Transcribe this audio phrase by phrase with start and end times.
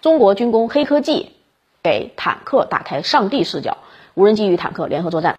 [0.00, 1.32] 中国军工黑科技
[1.82, 3.76] 给坦克打开上帝视角，
[4.14, 5.38] 无人机与坦克联合作战。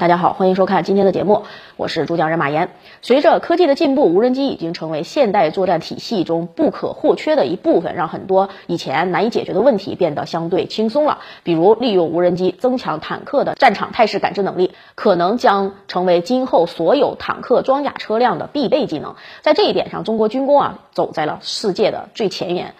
[0.00, 1.44] 大家好，欢迎收看今天的节目，
[1.76, 2.70] 我是主讲人马岩。
[3.00, 11.18] 随着科技的进步，无人机已经成为现代作战体系中不可或缺的一部分，让很多以前难以解决的问题变得相对轻松了。
[11.44, 19.14] 比如，利用无人机增强坦克的战场态势感知能力，可能将成为今后所有坦克装甲车辆的必备技能。
[19.42, 22.74] 在这一点上，中国军工啊走在了世界的最前沿。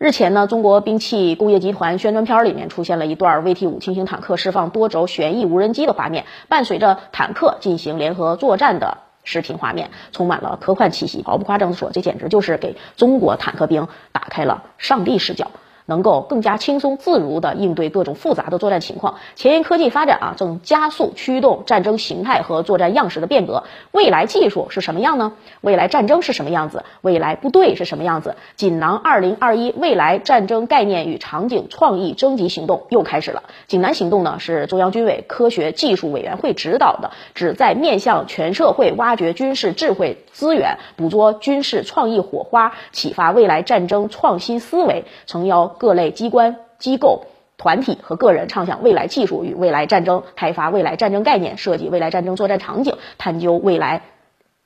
[0.00, 11.22] 日前呢，中国兵器工业集团宣传片里面出现了一段 VT 五轻型坦克释放多轴旋翼无人机的画面，伴随着坦克进行联合作战的视频画面，充满了科幻气息。
[11.22, 15.50] 毫不夸张的说，这简直就是给中国坦克兵打开了上帝视角。
[15.90, 19.16] 能够更加轻松自如地应对各种复杂的作战情况。
[19.34, 23.64] 前沿科技发展啊，正加速驱动战争形态和作战样式的变革。
[23.90, 25.32] 未来技术是什么样呢？
[25.62, 26.84] 未来战争是什么样子？
[27.00, 28.36] 未来部队是什么样子？
[28.54, 33.42] 锦囊二零二一未来战争概念与场景创意征集行动又开始了。
[33.66, 45.66] 锦南行动呢，是中央军委科学技术委员会指导的，旨在面向全社会挖掘军事智慧资源，捕捉军事创意火花，启发未来战争创新思维，诚邀。
[45.80, 47.24] 各类机关、机构、
[47.56, 54.02] 团体和个人畅想未来技术与未来战争，开发未来战争概念，设计未来战争作战场景，探究未来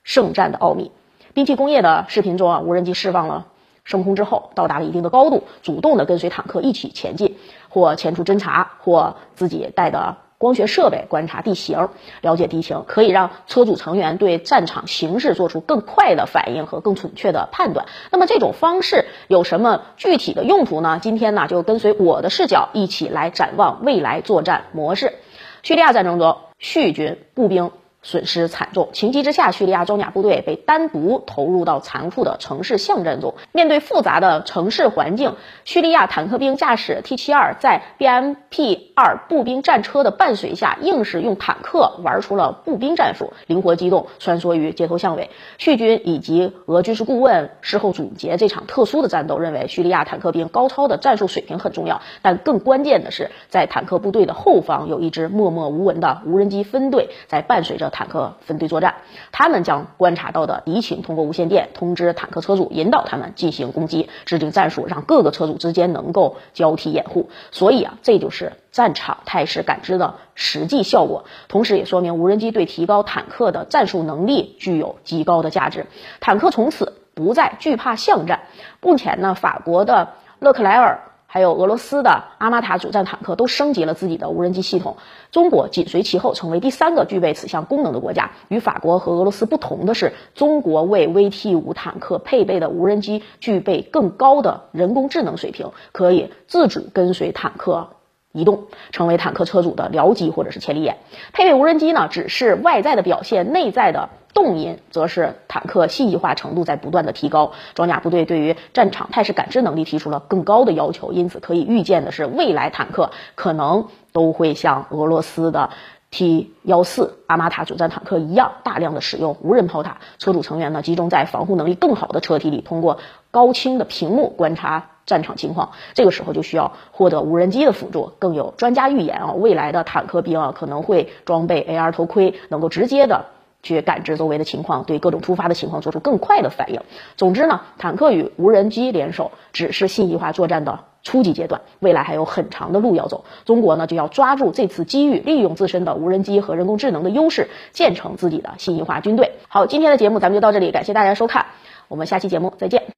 [0.03, 0.91] 圣战的奥秘。
[1.33, 3.47] 兵器工业的视频中啊，无人机释放了
[3.85, 7.37] 升空之后，到达了一定的高度，主动的跟随坦克一起前进，
[7.69, 10.17] 或前出侦察，或自己带的。
[10.45, 11.89] 光学设备观察地形，
[12.21, 17.87] 了解地形，可以让车组成员对战场形势做出更快的反应和更准确的判断。
[18.11, 20.99] 那么这种方式有什么具体的用途呢？
[21.01, 25.15] 今天呢，就跟随我的视角一起来展望未来作战模式。
[25.63, 27.71] 叙利亚战争中，叙军步兵。
[28.05, 33.33] 损失惨重，情急之下，叙利亚装甲部队被单独投入到残酷的城市巷战中。
[33.51, 45.31] 面对复杂的城市环境，叙利亚坦克兵驾驶 T 七二，在 BMP 二步兵战车的伴随下，硬是用坦克玩出了步兵战术，灵活机动，穿梭于街头巷尾。
[45.57, 57.91] 叙军以及俄军事顾问事后总结这场特殊的战斗，认为叙利亚坦克兵高超的战术水平很重要，但更关键的是，在坦克部队的后方有一支默默无闻的无人机分队，在伴随着。
[57.95, 58.95] 坦克分队作战，
[59.31, 67.29] 他们将观察到的敌情通过无线电通知坦克车主，引导他们进行攻击，制定战术，让各个车主之间能够交替掩护。
[67.51, 75.85] 所以啊，这就是战场态势感知的实际效果，同时也说明无人机对提高坦克的战术能力具有极高的价值。
[76.19, 78.41] 坦克从此不再惧怕巷战。
[78.81, 80.99] 目前呢，法国的勒克莱尔。
[81.35, 84.95] 还有俄罗斯的阿玛塔主战坦克都升级了自己的无人机系统，
[85.33, 88.31] 中国紧随其后，成为第三个具备此项功能的国家。
[88.47, 97.89] 与法国和俄罗斯不同的是，中国为 VT 五坦克配备的无人机具备更高的人工智能水平，可以自主跟随坦克
[98.35, 100.97] 移动，成为坦克车主的僚机或者是千里眼。
[101.33, 104.09] 配备无人机呢，只是外在的表现，内在的。
[104.35, 115.69] 动因则是坦克信息化程度在不断的提高，装甲部队对于战场态势感知能力提出了更高的要求，因此可以预见的是，未来坦克可能都会像俄罗斯的
[116.11, 122.97] T 幺四阿玛塔主战坦克一样，大量的使用无人炮塔，车主成员呢集中在防护能力更好的车体里，通过
[123.31, 125.71] 高清的屏幕观察战场情况。
[125.93, 128.11] 这个时候就需要获得无人机的辅助。
[128.19, 133.25] 更有专家预言啊，未来的坦克兵啊可能会装备 AR 头盔，能够直接的。
[133.63, 136.81] 去感知周围的情况，对各种突发的情况做出更快的反应。
[137.17, 143.25] 总之呢，坦克与无人机联手只是信息化作战的初级阶段，未来还有很长的路要走。
[143.43, 149.31] 中国呢就要抓住这次机遇，利用自身的无人机和人工智能的优势，建成自己的信息化军队。
[149.47, 151.47] 好，今天的节目咱们就到这里，感谢大家收看，
[151.87, 152.85] 我们下期节目再见。